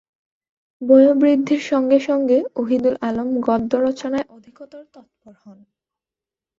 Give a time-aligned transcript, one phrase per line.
[0.81, 5.59] বয়োবৃদ্ধির সঙ্গে সঙ্গে ওহীদুল আলম গদ্যরচনায় অধিকতর তৎপর হন।